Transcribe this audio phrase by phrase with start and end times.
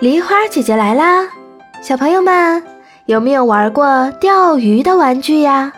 [0.00, 1.28] 梨花姐姐来啦！
[1.82, 2.62] 小朋友们
[3.06, 5.72] 有没有玩过钓鱼的玩具呀？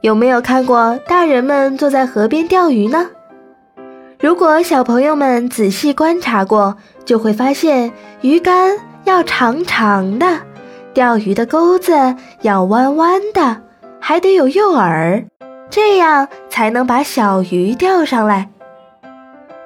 [0.00, 3.06] 有没有看过大人们坐在河边钓鱼呢？
[4.18, 10.26] 如果小朋友们仔细观察过，就会发现鱼竿要长长的，
[10.92, 11.92] 钓鱼的钩子
[12.42, 13.62] 要弯弯的，
[14.00, 15.24] 还得有诱饵，
[15.70, 18.48] 这样才能把小鱼钓上来。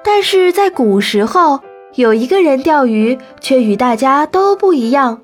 [0.05, 1.61] 但是在古时候。
[1.95, 5.21] 有一个人钓鱼，却与大家都不一样。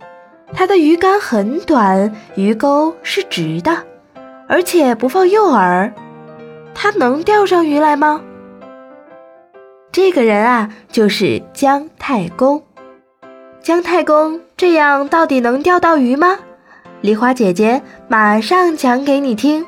[0.53, 3.85] 他的鱼竿很短，鱼钩是直的，
[4.49, 5.93] 而且不放诱饵。
[6.75, 8.21] 他能钓上鱼来吗？
[9.93, 12.63] 这个人啊，就是姜太公。
[13.61, 16.39] 姜太公这样到底能钓到鱼吗？
[17.01, 19.65] 梨花姐姐马上讲给你听。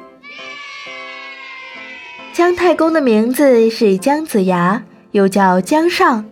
[2.32, 6.24] 姜太公的名字是姜子牙，又叫姜尚。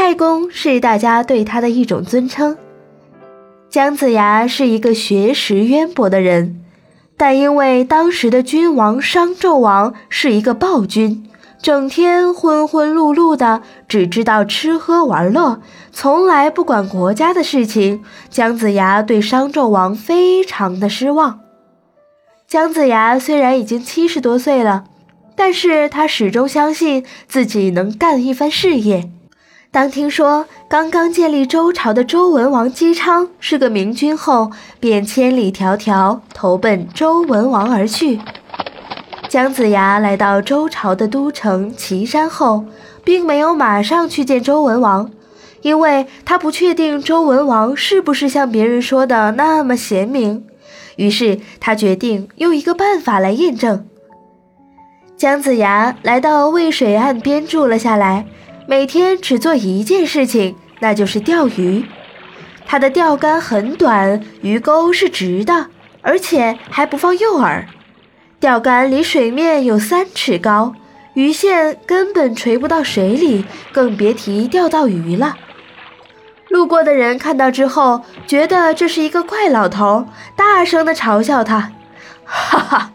[0.00, 2.56] 太公是大家对他的一种尊称。
[3.68, 6.60] 姜子牙是一个学识渊博的人，
[7.16, 11.28] 但因为当时的君王商纣王是一个暴君，
[11.60, 18.04] 整天昏昏碌碌的，只知道吃喝玩乐，从来不管国家的事情。
[18.30, 21.40] 姜子牙对商纣王非常的失望。
[22.46, 24.84] 姜子牙虽然已经七十多岁了，
[25.34, 29.10] 但是他始终相信自己能干一番事业。
[29.70, 38.18] 当听说刚刚建立周朝的周文王姬昌是个明君后，便千里迢迢投奔周文王而去。
[39.28, 42.64] 姜子牙来到周朝的都城岐山后，
[43.04, 45.10] 并没有马上去见周文王，
[45.60, 50.46] 因为他不确定周文王是不是像别人说的那么贤明。
[50.96, 53.86] 于是他决定用一个办法来验证。
[55.14, 58.24] 姜子牙来到渭水岸边住了下来。
[58.70, 61.86] 每天只做一件事情，那就是钓鱼。
[62.66, 65.68] 他的钓竿很短，鱼钩是直的，
[66.02, 67.64] 而且还不放诱饵。
[68.38, 70.74] 钓竿离水面有三尺高，
[71.14, 75.36] 鱼线根本垂不到水里，更别提钓到鱼了。
[76.50, 80.06] 路过的人看到之后，觉得这是一个怪老头，
[80.36, 81.72] 大声地嘲笑他
[82.26, 82.92] ：“哈哈，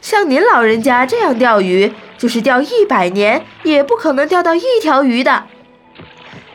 [0.00, 5.44] 像您老人家这样钓鱼。”就是钓一百年也不可能钓到一条鱼的。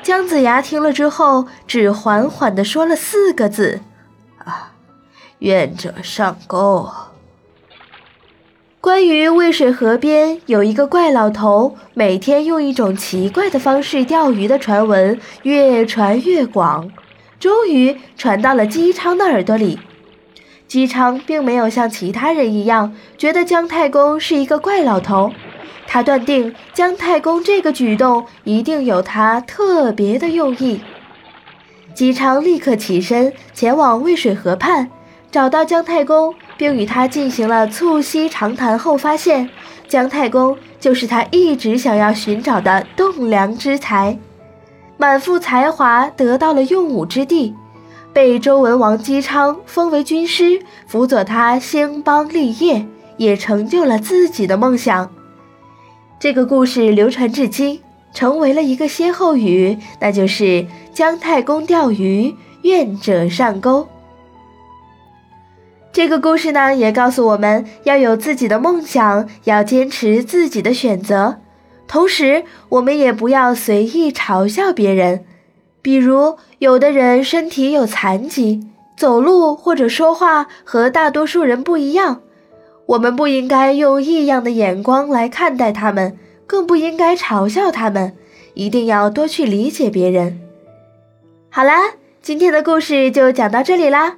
[0.04, 3.82] 姜子牙听了之后，只缓缓地说了四个字
[4.46, 4.74] ：“啊，
[5.40, 6.88] 愿者上钩。”
[8.80, 16.92] 关于渭水河边有一个怪老头，每天用一种奇怪的方式钓鱼的传闻越传越广，
[17.40, 19.80] 终于传到了姬昌的耳朵里。
[20.68, 25.34] 姬昌并没有像其他人一样觉得姜太公是一个怪老头。
[25.96, 30.82] 他断定姜太公这个举动一定有他特别的用意。
[31.94, 34.92] 姬昌立刻起身前往渭水河畔，
[35.32, 39.50] 找到姜太公，并与他进行了促膝长谈后，发现
[39.88, 44.20] 姜太公就是他一直想要寻找的栋梁之才，
[44.98, 47.56] 满腹才华得到了用武之地，
[48.12, 52.86] 被周文王姬昌封为军师，辅佐他兴邦立业，
[53.16, 55.10] 也成就了自己的梦想。
[56.18, 57.82] 这个故事流传至今，
[58.14, 63.88] 成为了一个歇后语，那就是“姜太公钓鱼，愿者上钩”。
[65.92, 71.38] 这个故事呢，也告诉我们要有自己的梦想，要坚持自己的选择，
[71.88, 75.26] 同时我们也不要随意嘲笑别人。
[75.82, 78.68] 比如，有的人身体有残疾，
[78.98, 82.22] 走路或者说话和大多数人不一样。
[82.88, 88.14] 我们不应该用异样的眼光来看待他们，更不应该嘲笑他们，
[88.54, 90.40] 一定要多去理解别人。
[91.50, 94.18] 好啦，今天的故事就讲到这里啦，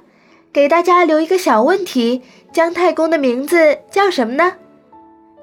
[0.52, 2.20] 给大家留一个小问题：
[2.52, 4.54] 姜太公的名字叫什么呢？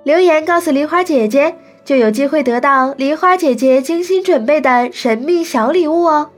[0.04, 6.30] 留言告诉梨花姐姐，就有机会得到梨花姐姐精心准备的神秘小礼物哦。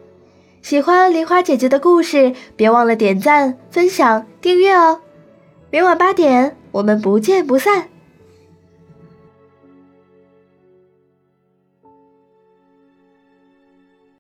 [0.62, 5.02] 喜欢梨花姐姐的故事，别忘了点赞、分享、订阅哦。
[5.70, 6.56] 明晚八点。
[6.78, 7.97] 我们不见不散。